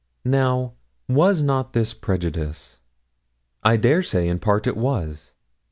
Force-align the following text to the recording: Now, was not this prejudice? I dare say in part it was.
Now, 0.25 0.73
was 1.07 1.43
not 1.43 1.73
this 1.73 1.93
prejudice? 1.93 2.79
I 3.61 3.77
dare 3.77 4.01
say 4.01 4.27
in 4.27 4.39
part 4.39 4.65
it 4.65 4.75
was. 4.75 5.35